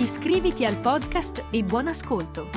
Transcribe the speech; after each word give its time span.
Iscriviti 0.00 0.64
al 0.64 0.76
podcast 0.78 1.46
e 1.50 1.64
buon 1.64 1.88
ascolto! 1.88 2.48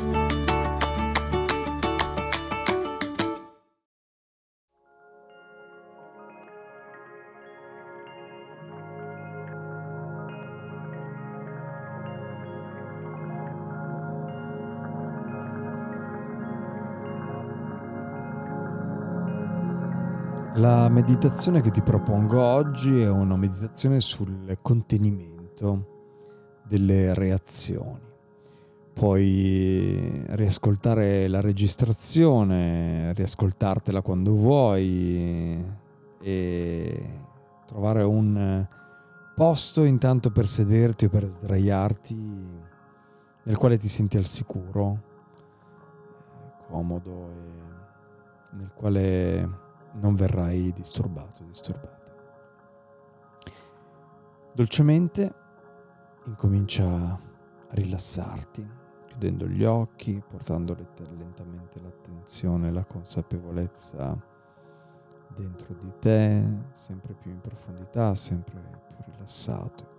La 20.58 20.88
meditazione 20.89 21.61
che 21.61 21.71
ti 21.71 21.81
propongo 21.81 22.39
oggi 22.39 23.02
è 23.02 23.09
una 23.09 23.35
meditazione 23.35 23.99
sul 23.99 24.59
contenimento 24.61 26.00
delle 26.71 27.13
reazioni. 27.13 27.99
Puoi 28.93 30.23
riascoltare 30.30 31.27
la 31.27 31.41
registrazione, 31.41 33.11
riascoltartela 33.11 34.02
quando 34.02 34.33
vuoi 34.36 35.61
e 36.22 37.19
trovare 37.66 38.03
un 38.03 38.66
posto 39.36 39.83
intanto 39.83 40.31
per 40.31 40.47
sederti 40.47 41.05
o 41.05 41.09
per 41.09 41.25
sdraiarti 41.25 42.59
nel 43.44 43.58
quale 43.58 43.75
ti 43.77 43.89
senti 43.89 44.16
al 44.16 44.25
sicuro, 44.25 45.02
comodo 46.69 47.31
e 47.31 48.55
nel 48.55 48.72
quale 48.73 49.49
non 49.99 50.16
verrai 50.16 50.72
disturbato, 50.72 51.44
disturbata. 51.44 51.99
Dolcemente 54.53 55.39
incomincia 56.25 56.86
a 56.86 57.19
rilassarti, 57.69 58.67
chiudendo 59.08 59.47
gli 59.47 59.64
occhi, 59.64 60.22
portando 60.27 60.75
lentamente 61.17 61.80
l'attenzione 61.81 62.67
e 62.67 62.72
la 62.72 62.86
consapevolezza 62.86 64.30
dentro 65.36 65.73
di 65.73 65.92
te, 65.99 66.67
sempre 66.72 67.14
più 67.14 67.31
in 67.31 67.42
profondità, 67.42 68.14
sempre 68.16 68.59
più 68.88 68.97
rilassato. 69.11 69.89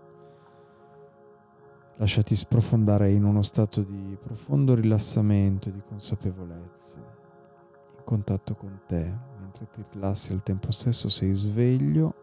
Lasciati 1.96 2.36
sprofondare 2.36 3.10
in 3.10 3.24
uno 3.24 3.42
stato 3.42 3.82
di 3.82 4.16
profondo 4.20 4.74
rilassamento 4.74 5.68
e 5.68 5.72
di 5.72 5.82
consapevolezza, 5.86 6.98
in 6.98 8.04
contatto 8.04 8.54
con 8.54 8.80
te, 8.86 9.18
mentre 9.38 9.68
ti 9.70 9.84
rilassi 9.90 10.32
al 10.32 10.42
tempo 10.42 10.70
stesso 10.70 11.08
sei 11.08 11.34
sveglio, 11.34 12.14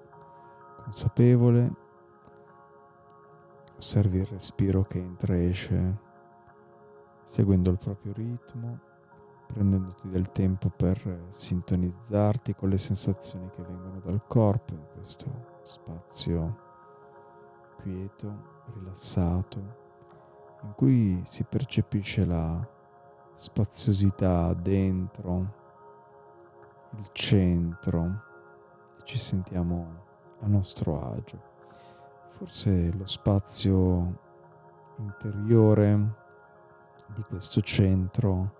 consapevole, 0.83 1.87
osservi 3.79 4.17
il 4.19 4.25
respiro 4.25 4.83
che 4.83 4.99
entra 4.99 5.33
e 5.33 5.49
esce 5.49 5.99
seguendo 7.23 7.71
il 7.71 7.77
proprio 7.77 8.11
ritmo, 8.11 8.79
prendendoti 9.47 10.09
del 10.09 10.31
tempo 10.33 10.69
per 10.69 11.25
sintonizzarti 11.29 12.55
con 12.55 12.67
le 12.67 12.77
sensazioni 12.77 13.49
che 13.51 13.63
vengono 13.63 14.01
dal 14.01 14.21
corpo 14.27 14.73
in 14.73 14.85
questo 14.93 15.59
spazio 15.63 16.67
quieto, 17.81 18.63
rilassato, 18.73 19.59
in 20.63 20.73
cui 20.75 21.21
si 21.23 21.45
percepisce 21.45 22.25
la 22.25 22.67
spaziosità 23.33 24.53
dentro 24.53 25.55
il 26.97 27.09
centro 27.13 28.23
e 28.99 29.03
ci 29.03 29.17
sentiamo 29.17 30.07
a 30.41 30.47
nostro 30.47 31.01
agio. 31.13 31.48
Forse 32.29 32.93
lo 32.95 33.05
spazio 33.05 34.19
interiore 34.97 36.15
di 37.13 37.23
questo 37.23 37.59
centro 37.61 38.55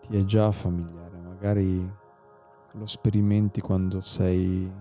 ti 0.00 0.16
è 0.16 0.24
già 0.24 0.50
familiare, 0.50 1.18
magari 1.18 1.92
lo 2.72 2.86
sperimenti 2.86 3.60
quando 3.60 4.00
sei 4.00 4.72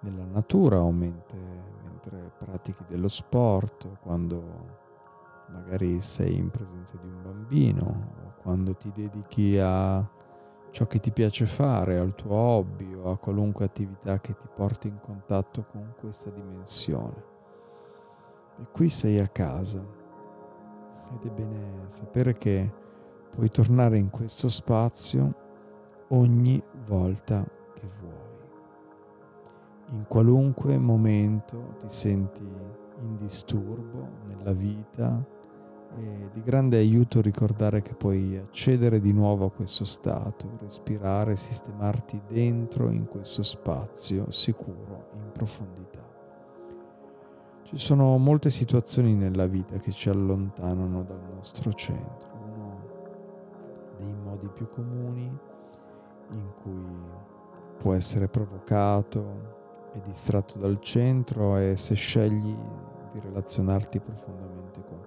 nella 0.00 0.24
natura 0.24 0.80
o 0.80 0.90
mentre, 0.90 1.38
mentre 1.84 2.32
pratichi 2.36 2.84
dello 2.88 3.08
sport, 3.08 3.98
quando 4.00 4.76
magari 5.50 6.00
sei 6.00 6.36
in 6.36 6.50
presenza 6.50 6.96
di 6.96 7.06
un 7.06 7.22
bambino 7.22 8.14
o 8.24 8.34
quando 8.40 8.74
ti 8.74 8.90
dedichi 8.92 9.58
a 9.58 9.98
ciò 10.70 10.86
che 10.86 10.98
ti 11.00 11.10
piace 11.12 11.46
fare, 11.46 11.98
al 11.98 12.14
tuo 12.14 12.34
hobby 12.34 12.94
o 12.94 13.10
a 13.10 13.18
qualunque 13.18 13.64
attività 13.64 14.20
che 14.20 14.34
ti 14.34 14.46
porti 14.54 14.88
in 14.88 14.98
contatto 15.00 15.64
con 15.64 15.94
questa 15.98 16.30
dimensione. 16.30 17.24
E 18.60 18.66
qui 18.72 18.88
sei 18.88 19.18
a 19.18 19.28
casa 19.28 19.84
ed 21.14 21.24
è 21.24 21.30
bene 21.30 21.84
sapere 21.86 22.34
che 22.34 22.72
puoi 23.32 23.48
tornare 23.48 23.98
in 23.98 24.10
questo 24.10 24.48
spazio 24.48 25.46
ogni 26.08 26.62
volta 26.84 27.44
che 27.74 27.88
vuoi. 28.00 28.16
In 29.90 30.04
qualunque 30.06 30.76
momento 30.76 31.76
ti 31.78 31.88
senti 31.88 32.44
in 33.00 33.16
disturbo 33.16 34.08
nella 34.26 34.52
vita, 34.52 35.24
è 35.96 36.28
di 36.32 36.42
grande 36.42 36.76
aiuto 36.76 37.20
ricordare 37.20 37.80
che 37.80 37.94
puoi 37.94 38.36
accedere 38.36 39.00
di 39.00 39.12
nuovo 39.12 39.46
a 39.46 39.50
questo 39.50 39.84
stato, 39.84 40.58
respirare, 40.60 41.36
sistemarti 41.36 42.20
dentro 42.28 42.90
in 42.90 43.06
questo 43.06 43.42
spazio 43.42 44.30
sicuro 44.30 45.06
in 45.14 45.30
profondità. 45.32 46.06
Ci 47.62 47.76
sono 47.76 48.16
molte 48.18 48.50
situazioni 48.50 49.14
nella 49.14 49.46
vita 49.46 49.78
che 49.78 49.92
ci 49.92 50.08
allontanano 50.08 51.02
dal 51.02 51.22
nostro 51.34 51.72
centro. 51.72 52.30
Uno 52.54 52.80
dei 53.98 54.14
modi 54.14 54.48
più 54.48 54.68
comuni 54.68 55.38
in 56.30 56.52
cui 56.62 56.96
può 57.78 57.94
essere 57.94 58.28
provocato 58.28 59.90
e 59.94 60.00
distratto 60.02 60.58
dal 60.58 60.80
centro 60.80 61.56
è 61.56 61.76
se 61.76 61.94
scegli 61.94 62.56
di 63.12 63.20
relazionarti 63.20 64.00
profondamente 64.00 64.82
con 64.84 64.98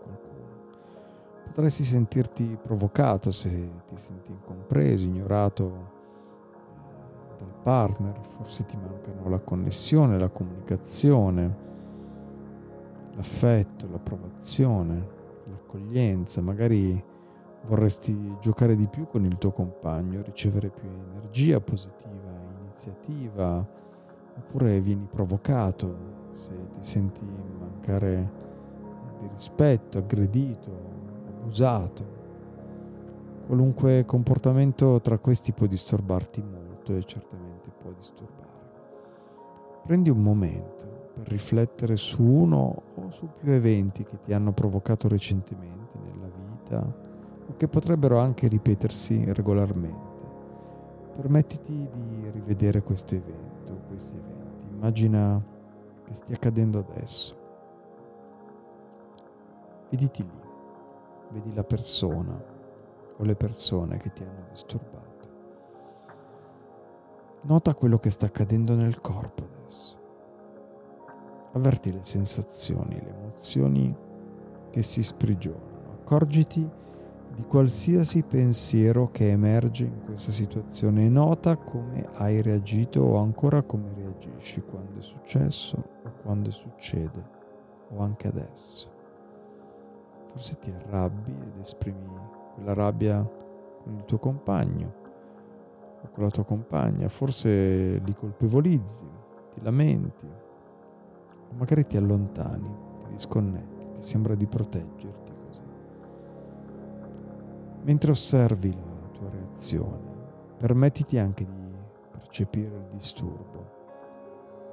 potresti 1.52 1.84
sentirti 1.84 2.58
provocato 2.62 3.30
se 3.30 3.84
ti 3.86 3.98
senti 3.98 4.32
incompreso, 4.32 5.06
ignorato 5.06 5.66
eh, 5.74 7.36
dal 7.38 7.54
partner, 7.62 8.18
forse 8.22 8.66
ti 8.66 8.78
mancano 8.78 9.28
la 9.30 9.40
connessione, 9.40 10.18
la 10.18 10.30
comunicazione, 10.30 11.58
l'affetto, 13.16 13.88
l'approvazione, 13.90 15.08
l'accoglienza, 15.50 16.42
magari 16.42 17.04
vorresti 17.66 18.38
giocare 18.40 18.76
di 18.78 18.88
più 18.88 19.08
con 19.08 19.26
il 19.26 19.38
tuo 19.38 19.52
compagno, 19.52 20.22
ricevere 20.24 20.70
più 20.70 20.88
energia 20.88 21.60
positiva, 21.60 22.32
iniziativa, 22.62 23.68
oppure 24.38 24.80
vieni 24.80 25.06
provocato 25.06 26.30
se 26.32 26.54
ti 26.72 26.80
senti 26.80 27.26
mancare 27.26 28.40
di 29.20 29.28
rispetto, 29.28 29.98
aggredito, 29.98 30.91
usato. 31.52 32.20
Qualunque 33.46 34.06
comportamento 34.06 35.02
tra 35.02 35.18
questi 35.18 35.52
può 35.52 35.68
disturbarti 35.68 36.42
molto 36.42 36.96
e 36.96 37.04
certamente 37.04 37.70
può 37.70 37.92
disturbare. 37.92 38.40
Prendi 39.84 40.10
un 40.10 40.22
momento 40.22 41.10
per 41.14 41.28
riflettere 41.28 41.98
su 41.98 42.24
uno 42.24 42.84
o 42.96 43.12
su 43.12 43.28
più 43.38 43.52
eventi 43.52 44.06
che 44.06 44.20
ti 44.20 44.34
hanno 44.34 44.54
provocato 44.54 45.10
recentemente 45.10 45.98
nella 46.00 46.28
vita 46.28 46.80
o 47.48 47.56
che 47.58 47.68
potrebbero 47.68 48.18
anche 48.20 48.48
ripetersi 48.48 49.34
regolarmente. 49.34 50.10
Permettiti 51.14 51.90
di 51.92 52.30
rivedere 52.32 52.82
questo 52.82 53.16
evento, 53.16 53.82
questi 53.90 54.16
eventi. 54.16 54.66
Immagina 54.72 55.44
che 56.06 56.14
stia 56.14 56.36
accadendo 56.36 56.80
adesso. 56.80 57.36
Vediti 59.90 60.24
lì 60.24 60.41
vedi 61.32 61.54
la 61.54 61.64
persona 61.64 62.40
o 63.18 63.24
le 63.24 63.36
persone 63.36 63.98
che 63.98 64.12
ti 64.12 64.24
hanno 64.24 64.48
disturbato. 64.50 65.30
Nota 67.44 67.74
quello 67.74 67.98
che 67.98 68.10
sta 68.10 68.28
accadendo 68.28 68.76
nel 68.76 69.02
corpo 69.02 69.44
adesso. 69.44 70.00
Avverti 71.54 71.92
le 71.92 72.04
sensazioni, 72.04 73.02
le 73.02 73.10
emozioni 73.10 73.96
che 74.70 74.82
si 74.84 75.04
sprigionano. 75.04 75.70
accorgiti 76.02 76.70
di 77.34 77.44
qualsiasi 77.46 78.24
pensiero 78.24 79.10
che 79.12 79.32
emerge 79.32 79.86
in 79.86 80.04
questa 80.04 80.32
situazione 80.32 81.06
e 81.06 81.10
nota 81.10 81.56
come 81.56 82.06
hai 82.16 82.42
reagito 82.42 83.02
o 83.02 83.18
ancora 83.18 83.62
come 83.62 83.94
reagisci 83.94 84.62
quando 84.62 85.00
è 85.00 85.02
successo 85.02 85.78
o 86.04 86.14
quando 86.22 86.52
succede 86.52 87.24
o 87.94 88.02
anche 88.02 88.28
adesso. 88.28 89.00
Forse 90.32 90.58
ti 90.60 90.72
arrabbi 90.72 91.32
ed 91.32 91.60
esprimi 91.60 92.08
quella 92.56 92.74
rabbia 92.74 93.22
con 93.84 93.96
il 93.96 94.06
tuo 94.06 94.18
compagno 94.18 94.94
o 96.02 96.10
con 96.10 96.24
la 96.24 96.30
tua 96.30 96.46
compagna, 96.46 97.08
forse 97.10 98.00
li 98.00 98.16
colpevolizzi, 98.16 99.06
ti 99.52 99.62
lamenti 99.62 100.26
o 100.26 101.54
magari 101.58 101.86
ti 101.86 101.98
allontani, 101.98 102.74
ti 103.00 103.08
disconnetti, 103.10 103.92
ti 103.94 104.02
sembra 104.02 104.36
di 104.36 104.48
proteggerti 104.48 105.34
così. 105.46 105.62
Mentre 107.84 108.12
osservi 108.12 108.74
la 108.74 109.08
tua 109.10 109.30
reazione, 109.30 110.10
permettiti 110.58 111.18
anche 111.18 111.46
di 111.46 111.76
percepire 112.10 112.76
il 112.78 112.88
disturbo 112.88 113.80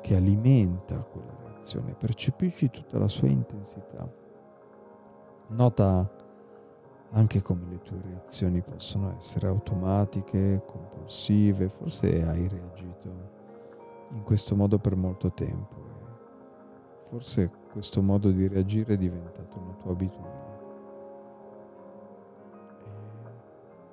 che 0.01 0.15
alimenta 0.15 1.03
quella 1.03 1.35
reazione, 1.45 1.95
percepisci 1.95 2.71
tutta 2.71 2.99
la 2.99 3.09
sua 3.09 3.29
intensità. 3.29 4.27
Nota 5.51 6.09
anche 7.13 7.41
come 7.41 7.65
le 7.71 7.81
tue 7.81 8.01
reazioni 8.03 8.61
possono 8.61 9.15
essere 9.17 9.47
automatiche, 9.47 10.63
compulsive, 10.67 11.71
forse 11.71 12.23
hai 12.27 12.47
reagito 12.49 13.37
in 14.11 14.23
questo 14.25 14.55
modo 14.55 14.79
per 14.79 14.95
molto 14.95 15.33
tempo 15.33 15.77
e 15.77 17.07
forse 17.09 17.51
questo 17.73 18.03
modo 18.03 18.31
di 18.31 18.47
reagire 18.47 18.95
è 18.95 18.97
diventato 18.97 19.59
una 19.59 19.73
tua 19.73 19.93
abitudine. 19.93 20.47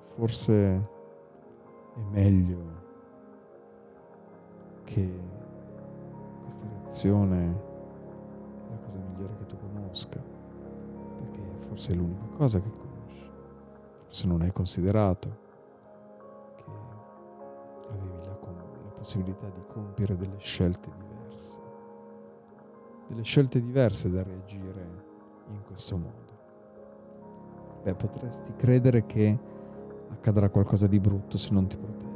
E 0.02 0.04
forse 0.04 0.74
è 1.94 2.00
meglio 2.10 2.84
che 4.84 5.20
questa 6.42 6.66
reazione 6.68 7.44
è 7.44 8.70
la 8.70 8.78
cosa 8.82 8.98
migliore 8.98 9.36
che 9.38 9.46
tu 9.46 9.56
conosca, 9.58 10.35
perché 11.16 11.42
forse 11.58 11.92
è 11.92 11.96
l'unica 11.96 12.26
cosa 12.36 12.60
che 12.60 12.70
conosci, 12.70 13.30
forse 14.04 14.26
non 14.26 14.40
hai 14.42 14.52
considerato 14.52 15.44
che 16.56 17.90
avevi 17.90 18.18
la, 18.24 18.38
la 18.40 18.90
possibilità 18.94 19.48
di 19.50 19.62
compiere 19.66 20.16
delle 20.16 20.38
scelte 20.38 20.90
diverse, 20.96 21.60
delle 23.08 23.22
scelte 23.22 23.60
diverse 23.60 24.10
da 24.10 24.22
reagire 24.22 25.04
in 25.48 25.62
questo 25.64 25.96
modo. 25.96 26.24
Beh, 27.82 27.94
potresti 27.94 28.54
credere 28.56 29.06
che 29.06 29.38
accadrà 30.10 30.48
qualcosa 30.48 30.86
di 30.86 30.98
brutto 30.98 31.36
se 31.36 31.52
non 31.52 31.66
ti 31.66 31.76
proteggi 31.76 32.06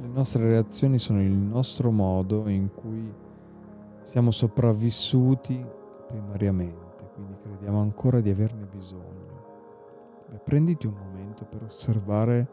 le 0.00 0.08
nostre 0.08 0.48
reazioni 0.48 0.98
sono 0.98 1.20
il 1.20 1.30
nostro 1.30 1.90
modo 1.90 2.48
in 2.48 2.70
cui 2.74 3.12
siamo 4.00 4.30
sopravvissuti 4.30 5.62
primariamente, 6.06 6.89
quindi 7.20 7.36
crediamo 7.36 7.80
ancora 7.80 8.20
di 8.20 8.30
averne 8.30 8.64
bisogno. 8.64 9.48
Beh, 10.30 10.38
prenditi 10.38 10.86
un 10.86 10.94
momento 10.94 11.44
per 11.44 11.62
osservare 11.64 12.48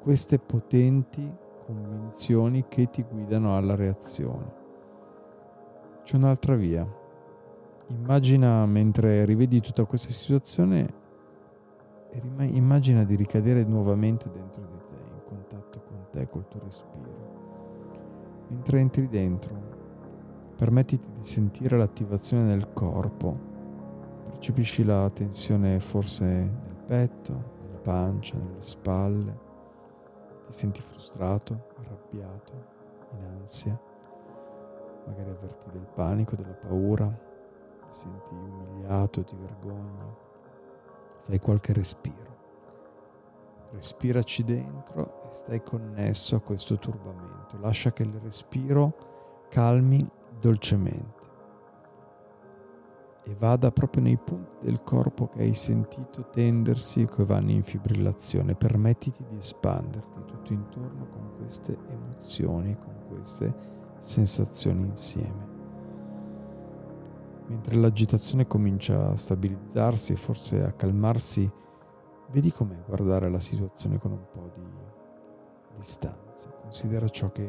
queste 0.00 0.38
potenti 0.38 1.30
convinzioni 1.66 2.64
che 2.66 2.88
ti 2.88 3.02
guidano 3.02 3.56
alla 3.56 3.74
reazione. 3.74 4.64
C'è 6.02 6.16
un'altra 6.16 6.54
via. 6.54 6.88
Immagina 7.88 8.64
mentre 8.64 9.24
rivedi 9.26 9.60
tutta 9.60 9.84
questa 9.84 10.10
situazione, 10.10 10.86
immagina 12.38 13.04
di 13.04 13.16
ricadere 13.16 13.64
nuovamente 13.64 14.30
dentro 14.30 14.62
di 14.62 14.78
te 14.86 14.94
contatto 15.24 15.82
con 15.86 16.06
te, 16.10 16.26
col 16.28 16.48
tuo 16.48 16.60
respiro. 16.64 17.34
Mentre 18.48 18.80
entri 18.80 19.08
dentro, 19.08 19.54
permettiti 20.56 21.10
di 21.12 21.22
sentire 21.22 21.76
l'attivazione 21.76 22.46
del 22.46 22.72
corpo. 22.72 23.45
Percepisci 24.30 24.84
la 24.84 25.08
tensione 25.10 25.80
forse 25.80 26.24
nel 26.24 26.82
petto, 26.86 27.32
nella 27.62 27.78
pancia, 27.78 28.36
nelle 28.36 28.62
spalle. 28.62 29.38
Ti 30.46 30.52
senti 30.52 30.80
frustrato, 30.80 31.68
arrabbiato, 31.78 32.52
in 33.12 33.24
ansia. 33.24 33.80
Magari 35.06 35.30
avverti 35.30 35.70
del 35.70 35.86
panico, 35.94 36.36
della 36.36 36.54
paura. 36.54 37.06
Ti 37.06 37.92
senti 37.92 38.32
umiliato, 38.34 39.24
ti 39.24 39.36
vergogni. 39.36 40.14
Fai 41.18 41.38
qualche 41.40 41.72
respiro 41.72 42.34
Respiraci 43.72 44.44
dentro 44.44 45.22
e 45.22 45.32
stai 45.32 45.62
connesso 45.62 46.36
a 46.36 46.40
questo 46.40 46.78
turbamento. 46.78 47.58
Lascia 47.58 47.92
che 47.92 48.04
il 48.04 48.18
respiro 48.22 49.46
calmi 49.50 50.08
dolcemente 50.40 51.25
e 53.26 53.34
vada 53.34 53.72
proprio 53.72 54.02
nei 54.02 54.16
punti 54.16 54.64
del 54.64 54.82
corpo 54.82 55.28
che 55.28 55.40
hai 55.40 55.54
sentito 55.54 56.30
tendersi 56.30 57.02
e 57.02 57.08
che 57.08 57.24
vanno 57.24 57.50
in 57.50 57.62
fibrillazione. 57.62 58.54
Permettiti 58.54 59.24
di 59.28 59.36
espanderti 59.36 60.24
tutto 60.24 60.52
intorno 60.52 61.08
con 61.08 61.32
queste 61.36 61.76
emozioni, 61.88 62.76
con 62.76 62.94
queste 63.08 63.54
sensazioni 63.98 64.82
insieme. 64.82 65.54
Mentre 67.48 67.76
l'agitazione 67.76 68.46
comincia 68.46 69.08
a 69.08 69.16
stabilizzarsi 69.16 70.12
e 70.12 70.16
forse 70.16 70.64
a 70.64 70.72
calmarsi, 70.72 71.50
Vedi 72.30 72.50
com'è 72.50 72.82
guardare 72.84 73.30
la 73.30 73.38
situazione 73.38 73.98
con 73.98 74.10
un 74.10 74.26
po' 74.32 74.50
di 74.52 74.62
distanza. 75.74 76.50
Considera 76.50 77.08
ciò 77.08 77.30
che 77.30 77.48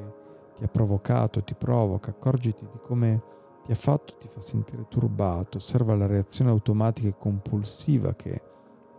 ti 0.54 0.64
ha 0.64 0.68
provocato, 0.68 1.44
ti 1.44 1.56
provoca, 1.56 2.12
accorgiti 2.12 2.64
di 2.72 2.80
come 2.84 3.24
ti 3.68 3.74
ha 3.74 3.76
fatto, 3.76 4.16
ti 4.18 4.30
fa 4.30 4.40
sentire 4.40 4.86
turbato, 4.88 5.58
osserva 5.58 5.94
la 5.94 6.08
reazione 6.08 6.52
automatica 6.52 7.10
e 7.10 7.18
compulsiva 7.18 8.14
che 8.16 8.42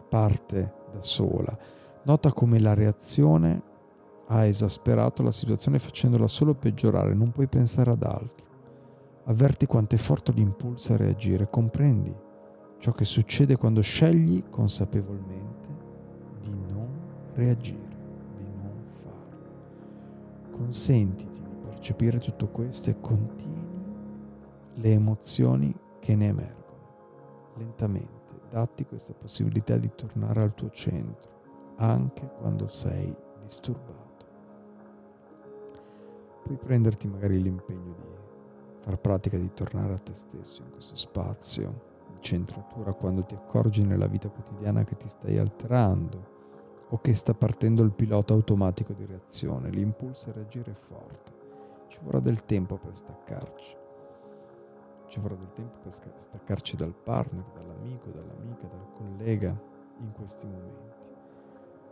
parte 0.06 0.74
da 0.92 1.00
sola. 1.00 1.56
Nota 2.02 2.32
come 2.32 2.58
la 2.58 2.74
reazione 2.74 3.62
ha 4.26 4.44
esasperato 4.44 5.22
la 5.22 5.32
situazione 5.32 5.78
facendola 5.78 6.26
solo 6.26 6.54
peggiorare, 6.54 7.14
non 7.14 7.32
puoi 7.32 7.48
pensare 7.48 7.92
ad 7.92 8.02
altro. 8.02 8.46
Avverti 9.24 9.64
quanto 9.64 9.94
è 9.94 9.98
forte 9.98 10.32
l'impulso 10.32 10.92
a 10.92 10.98
reagire, 10.98 11.48
comprendi 11.48 12.14
ciò 12.78 12.92
che 12.92 13.04
succede 13.04 13.56
quando 13.56 13.80
scegli 13.80 14.44
consapevolmente 14.50 15.48
reagire, 17.38 17.96
di 18.36 18.46
non 18.60 18.82
farlo. 18.84 20.50
Consentiti 20.50 21.40
di 21.40 21.56
percepire 21.64 22.18
tutto 22.18 22.48
questo 22.48 22.90
e 22.90 23.00
continui 23.00 23.57
le 24.78 24.92
emozioni 24.92 25.74
che 26.00 26.14
ne 26.14 26.26
emergono. 26.28 26.66
Lentamente 27.56 28.18
datti 28.48 28.86
questa 28.86 29.12
possibilità 29.12 29.76
di 29.76 29.90
tornare 29.94 30.42
al 30.42 30.54
tuo 30.54 30.70
centro, 30.70 31.74
anche 31.76 32.28
quando 32.38 32.66
sei 32.66 33.14
disturbato. 33.40 34.26
Puoi 36.44 36.56
prenderti 36.56 37.08
magari 37.08 37.42
l'impegno 37.42 37.94
di 38.00 38.16
far 38.80 38.98
pratica 38.98 39.36
di 39.36 39.52
tornare 39.52 39.92
a 39.92 39.98
te 39.98 40.14
stesso 40.14 40.62
in 40.62 40.70
questo 40.70 40.96
spazio 40.96 41.86
di 42.08 42.16
centratura 42.20 42.92
quando 42.94 43.24
ti 43.24 43.34
accorgi 43.34 43.84
nella 43.84 44.06
vita 44.06 44.30
quotidiana 44.30 44.84
che 44.84 44.96
ti 44.96 45.08
stai 45.08 45.36
alterando 45.36 46.36
o 46.90 47.00
che 47.00 47.14
sta 47.14 47.34
partendo 47.34 47.82
il 47.82 47.92
pilota 47.92 48.32
automatico 48.32 48.94
di 48.94 49.04
reazione. 49.04 49.68
L'impulso 49.68 50.30
a 50.30 50.34
reagire 50.34 50.72
forte. 50.72 51.36
Ci 51.88 51.98
vorrà 52.02 52.20
del 52.20 52.44
tempo 52.46 52.78
per 52.78 52.96
staccarci. 52.96 53.76
Ci 55.08 55.20
vorrà 55.20 55.36
del 55.36 55.52
tempo 55.54 55.78
per 55.78 55.90
staccarci 55.90 56.76
dal 56.76 56.94
partner, 56.94 57.44
dall'amico, 57.54 58.10
dall'amica, 58.10 58.66
dal 58.66 58.92
collega 58.92 59.58
in 60.00 60.12
questi 60.12 60.46
momenti. 60.46 61.08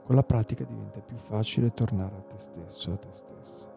Con 0.05 0.15
la 0.15 0.23
pratica 0.23 0.65
diventa 0.65 1.01
più 1.01 1.17
facile 1.17 1.73
tornare 1.73 2.17
a 2.17 2.21
te 2.21 2.39
stesso, 2.39 2.93
a 2.93 2.97
te 2.97 3.09
stessa. 3.11 3.73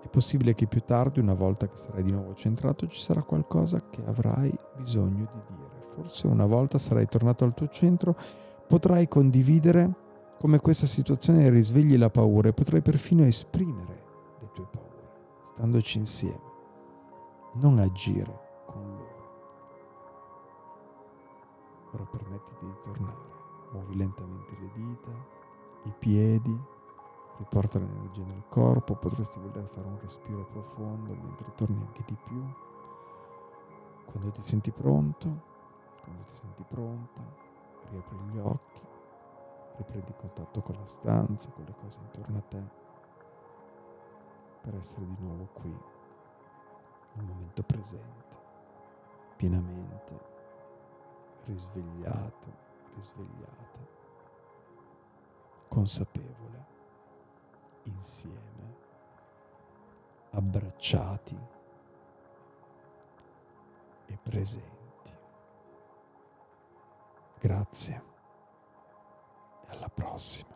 È 0.00 0.08
possibile 0.08 0.54
che 0.54 0.68
più 0.68 0.80
tardi, 0.82 1.18
una 1.18 1.34
volta 1.34 1.66
che 1.66 1.76
sarai 1.76 2.04
di 2.04 2.12
nuovo 2.12 2.34
centrato, 2.34 2.86
ci 2.86 3.00
sarà 3.00 3.22
qualcosa 3.22 3.90
che 3.90 4.04
avrai 4.04 4.56
bisogno 4.76 5.28
di 5.32 5.54
dire. 5.56 5.80
Forse 5.80 6.28
una 6.28 6.46
volta 6.46 6.78
sarai 6.78 7.06
tornato 7.06 7.44
al 7.44 7.54
tuo 7.54 7.66
centro, 7.66 8.16
potrai 8.68 9.08
condividere 9.08 10.04
come 10.38 10.60
questa 10.60 10.86
situazione 10.86 11.50
risvegli 11.50 11.96
la 11.96 12.10
paura 12.10 12.48
e 12.48 12.52
potrai 12.52 12.82
perfino 12.82 13.24
esprimere 13.24 14.04
le 14.40 14.50
tue 14.52 14.68
paure, 14.70 15.10
standoci 15.42 15.98
insieme, 15.98 16.40
non 17.58 17.78
agire 17.78 18.64
con 18.66 18.96
loro. 18.96 19.14
Ora 21.92 22.04
permettiti 22.04 22.66
di 22.66 22.78
tornare, 22.80 23.34
muovi 23.72 23.96
lentamente 23.96 24.56
le 24.58 24.70
dita, 24.72 25.10
i 25.84 25.94
piedi, 25.98 26.58
riporta 27.38 27.78
l'energia 27.78 28.24
nel 28.24 28.44
corpo, 28.48 28.96
potresti 28.96 29.38
voler 29.38 29.66
fare 29.66 29.86
un 29.86 29.98
respiro 29.98 30.44
profondo 30.46 31.14
mentre 31.14 31.52
torni 31.54 31.80
anche 31.80 32.02
di 32.06 32.16
più. 32.22 32.42
Quando 34.04 34.30
ti 34.32 34.42
senti 34.42 34.70
pronto, 34.70 35.42
quando 36.02 36.22
ti 36.24 36.34
senti 36.34 36.64
pronta, 36.64 37.22
riapri 37.88 38.18
gli 38.18 38.38
occhi, 38.38 38.82
riprendi 39.76 40.14
contatto 40.16 40.62
con 40.62 40.76
la 40.76 40.86
stanza, 40.86 41.50
con 41.50 41.64
le 41.64 41.74
cose 41.74 42.00
intorno 42.00 42.38
a 42.38 42.42
te, 42.42 42.64
per 44.62 44.74
essere 44.74 45.06
di 45.06 45.16
nuovo 45.18 45.48
qui, 45.52 45.94
nel 47.16 47.24
momento 47.24 47.62
presente, 47.62 48.36
pienamente 49.36 50.18
risvegliato, 51.46 52.52
risvegliata, 52.94 53.78
consapevole, 55.68 56.64
insieme, 57.84 58.76
abbracciati 60.30 61.38
e 64.06 64.18
presenti. 64.22 64.84
Grazie 67.38 68.02
e 69.66 69.70
alla 69.72 69.88
prossima. 69.88 70.55